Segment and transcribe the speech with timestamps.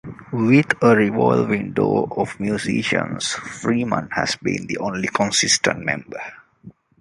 [0.33, 6.19] With a revolving door of musicians, Freeman has been the only consistent member.